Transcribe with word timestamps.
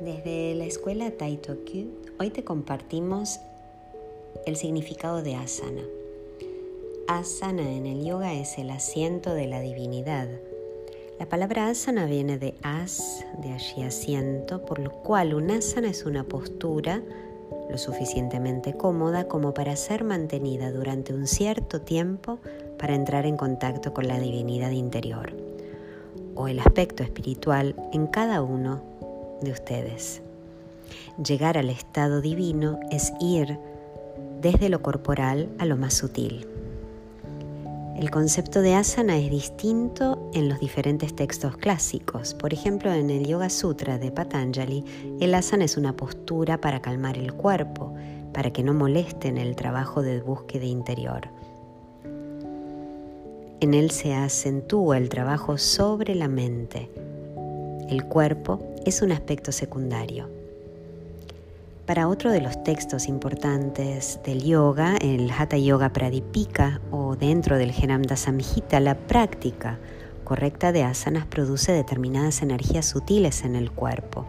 Desde 0.00 0.56
la 0.56 0.64
escuela 0.64 1.12
Taitokyu, 1.12 1.86
hoy 2.18 2.30
te 2.30 2.42
compartimos 2.42 3.38
el 4.44 4.56
significado 4.56 5.22
de 5.22 5.36
asana. 5.36 5.82
Asana 7.06 7.70
en 7.70 7.86
el 7.86 8.04
yoga 8.04 8.34
es 8.34 8.58
el 8.58 8.70
asiento 8.70 9.34
de 9.34 9.46
la 9.46 9.60
divinidad. 9.60 10.26
La 11.20 11.28
palabra 11.28 11.68
asana 11.68 12.06
viene 12.06 12.38
de 12.38 12.54
as, 12.64 13.24
de 13.40 13.52
allí 13.52 13.82
asiento, 13.84 14.64
por 14.64 14.80
lo 14.80 14.90
cual 14.90 15.32
un 15.32 15.52
asana 15.52 15.90
es 15.90 16.04
una 16.04 16.24
postura 16.24 17.00
lo 17.70 17.78
suficientemente 17.78 18.76
cómoda 18.76 19.28
como 19.28 19.54
para 19.54 19.76
ser 19.76 20.02
mantenida 20.02 20.72
durante 20.72 21.14
un 21.14 21.28
cierto 21.28 21.82
tiempo 21.82 22.40
para 22.78 22.96
entrar 22.96 23.26
en 23.26 23.36
contacto 23.36 23.94
con 23.94 24.08
la 24.08 24.18
divinidad 24.18 24.72
interior 24.72 25.32
o 26.34 26.48
el 26.48 26.58
aspecto 26.58 27.04
espiritual 27.04 27.76
en 27.92 28.08
cada 28.08 28.42
uno 28.42 28.93
de 29.40 29.52
ustedes. 29.52 30.22
Llegar 31.22 31.58
al 31.58 31.70
estado 31.70 32.20
divino 32.20 32.80
es 32.90 33.12
ir 33.20 33.58
desde 34.40 34.68
lo 34.68 34.82
corporal 34.82 35.48
a 35.58 35.64
lo 35.64 35.76
más 35.76 35.94
sutil. 35.94 36.46
El 37.96 38.10
concepto 38.10 38.60
de 38.60 38.74
asana 38.74 39.16
es 39.18 39.30
distinto 39.30 40.30
en 40.34 40.48
los 40.48 40.58
diferentes 40.58 41.14
textos 41.14 41.56
clásicos. 41.56 42.34
Por 42.34 42.52
ejemplo, 42.52 42.92
en 42.92 43.08
el 43.08 43.24
Yoga 43.24 43.48
Sutra 43.48 43.98
de 43.98 44.10
Patanjali, 44.10 44.84
el 45.20 45.32
asana 45.32 45.64
es 45.64 45.76
una 45.76 45.94
postura 45.94 46.60
para 46.60 46.82
calmar 46.82 47.16
el 47.16 47.32
cuerpo, 47.32 47.94
para 48.32 48.52
que 48.52 48.64
no 48.64 48.74
molesten 48.74 49.38
el 49.38 49.54
trabajo 49.54 50.02
de 50.02 50.20
búsqueda 50.20 50.64
interior. 50.64 51.28
En 53.60 53.72
él 53.72 53.92
se 53.92 54.12
acentúa 54.12 54.98
el 54.98 55.08
trabajo 55.08 55.56
sobre 55.56 56.16
la 56.16 56.28
mente. 56.28 56.90
El 57.88 58.04
cuerpo 58.04 58.74
es 58.86 59.02
un 59.02 59.12
aspecto 59.12 59.52
secundario. 59.52 60.30
Para 61.86 62.08
otro 62.08 62.30
de 62.30 62.40
los 62.40 62.64
textos 62.64 63.08
importantes 63.08 64.18
del 64.24 64.42
yoga, 64.42 64.96
el 64.96 65.30
Hatha 65.30 65.58
Yoga 65.58 65.92
Pradipika 65.92 66.80
o 66.90 67.14
dentro 67.14 67.58
del 67.58 67.72
Geramda 67.72 68.16
Samhita, 68.16 68.80
la 68.80 68.94
práctica 68.94 69.78
correcta 70.24 70.72
de 70.72 70.82
asanas 70.82 71.26
produce 71.26 71.72
determinadas 71.72 72.40
energías 72.40 72.86
sutiles 72.86 73.44
en 73.44 73.54
el 73.54 73.70
cuerpo 73.70 74.24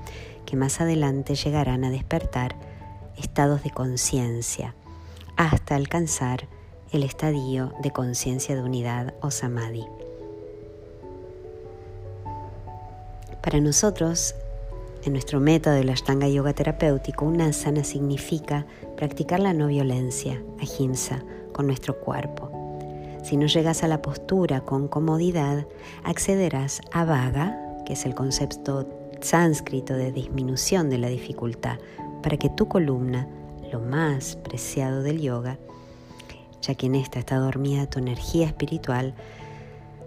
que 0.45 0.57
más 0.57 0.81
adelante 0.81 1.35
llegarán 1.35 1.85
a 1.85 1.89
despertar 1.89 2.55
estados 3.17 3.63
de 3.63 3.71
conciencia 3.71 4.75
hasta 5.37 5.75
alcanzar 5.75 6.49
el 6.91 7.03
estadio 7.03 7.73
de 7.81 7.91
conciencia 7.91 8.53
de 8.53 8.63
unidad 8.63 9.13
o 9.21 9.31
samadhi. 9.31 9.85
Para 13.41 13.59
nosotros, 13.59 14.35
en 15.03 15.13
nuestro 15.13 15.39
método 15.39 15.75
del 15.75 15.89
Ashtanga 15.89 16.27
Yoga 16.27 16.53
terapéutico, 16.53 17.25
una 17.25 17.47
asana 17.47 17.83
significa 17.83 18.65
practicar 18.97 19.39
la 19.39 19.53
no 19.53 19.67
violencia, 19.67 20.41
ahimsa, 20.59 21.23
con 21.51 21.67
nuestro 21.67 21.99
cuerpo. 21.99 22.51
Si 23.23 23.37
no 23.37 23.47
llegas 23.47 23.83
a 23.83 23.87
la 23.87 24.01
postura 24.01 24.61
con 24.61 24.87
comodidad, 24.87 25.65
accederás 26.03 26.81
a 26.91 27.05
vaga, 27.05 27.57
que 27.85 27.93
es 27.93 28.05
el 28.05 28.13
concepto 28.13 28.87
sánscrito 29.21 29.93
de 29.95 30.11
disminución 30.11 30.89
de 30.89 30.97
la 30.97 31.07
dificultad, 31.07 31.77
para 32.21 32.37
que 32.37 32.49
tu 32.49 32.67
columna, 32.67 33.27
lo 33.71 33.79
más 33.79 34.35
preciado 34.35 35.01
del 35.01 35.21
yoga, 35.21 35.57
ya 36.61 36.75
que 36.75 36.87
en 36.87 36.95
esta 36.95 37.19
está 37.19 37.37
dormida 37.37 37.89
tu 37.89 37.99
energía 37.99 38.47
espiritual, 38.47 39.13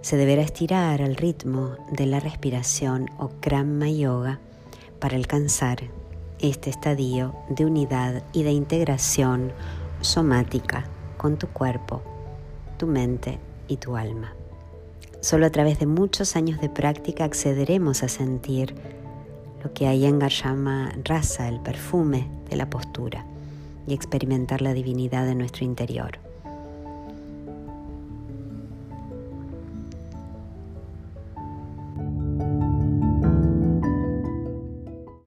se 0.02 0.16
deberá 0.16 0.42
estirar 0.42 1.02
al 1.02 1.16
ritmo 1.16 1.76
de 1.90 2.06
la 2.06 2.20
respiración 2.20 3.10
o 3.18 3.30
Krama 3.40 3.90
Yoga 3.90 4.38
para 5.00 5.16
alcanzar 5.16 5.78
este 6.38 6.70
estadio 6.70 7.34
de 7.48 7.64
unidad 7.64 8.22
y 8.32 8.42
de 8.42 8.52
integración 8.52 9.52
somática 10.00 10.84
con 11.16 11.36
tu 11.36 11.48
cuerpo, 11.48 12.02
tu 12.78 12.86
mente 12.86 13.38
y 13.66 13.76
tu 13.76 13.96
alma. 13.96 14.32
Solo 15.20 15.46
a 15.46 15.50
través 15.50 15.80
de 15.80 15.86
muchos 15.86 16.36
años 16.36 16.60
de 16.60 16.68
práctica 16.68 17.24
accederemos 17.24 18.02
a 18.02 18.08
sentir 18.08 18.74
lo 19.64 19.72
que 19.72 19.92
Iyengar 19.92 20.30
llama 20.30 20.92
rasa, 21.04 21.48
el 21.48 21.60
perfume 21.60 22.28
de 22.48 22.56
la 22.56 22.70
postura, 22.70 23.24
y 23.88 23.94
experimentar 23.94 24.62
la 24.62 24.74
divinidad 24.74 25.26
de 25.26 25.34
nuestro 25.34 25.64
interior. 25.64 26.18